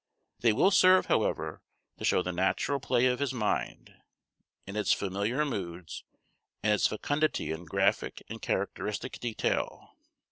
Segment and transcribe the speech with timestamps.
[0.39, 1.61] They will serve, however,
[1.99, 3.93] to show the natural play of his mind,
[4.65, 6.03] in its familiar moods,
[6.63, 9.95] and its fecundity in graphic and characteristic detail.